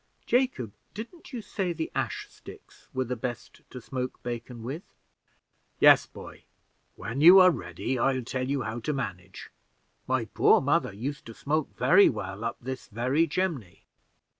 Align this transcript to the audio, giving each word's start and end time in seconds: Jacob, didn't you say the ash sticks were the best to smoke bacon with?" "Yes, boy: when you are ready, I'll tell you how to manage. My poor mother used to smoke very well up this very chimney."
Jacob, 0.25 0.73
didn't 0.95 1.31
you 1.31 1.43
say 1.43 1.71
the 1.71 1.91
ash 1.93 2.25
sticks 2.27 2.89
were 2.91 3.03
the 3.03 3.15
best 3.15 3.61
to 3.69 3.79
smoke 3.79 4.19
bacon 4.23 4.63
with?" 4.63 4.81
"Yes, 5.79 6.07
boy: 6.07 6.43
when 6.95 7.21
you 7.21 7.37
are 7.37 7.51
ready, 7.51 7.99
I'll 7.99 8.23
tell 8.23 8.49
you 8.49 8.63
how 8.63 8.79
to 8.79 8.93
manage. 8.93 9.51
My 10.07 10.25
poor 10.25 10.59
mother 10.59 10.91
used 10.91 11.27
to 11.27 11.35
smoke 11.35 11.77
very 11.77 12.09
well 12.09 12.43
up 12.43 12.57
this 12.59 12.87
very 12.87 13.27
chimney." 13.27 13.83